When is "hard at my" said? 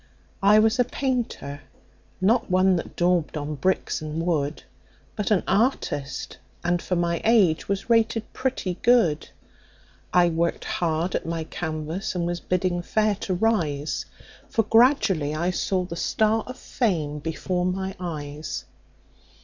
10.65-11.43